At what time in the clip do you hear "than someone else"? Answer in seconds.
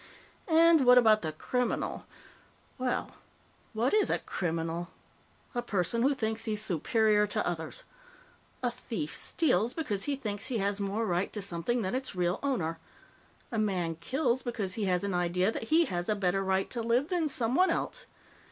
17.09-18.07